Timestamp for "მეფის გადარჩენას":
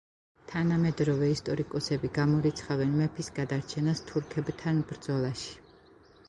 3.03-4.03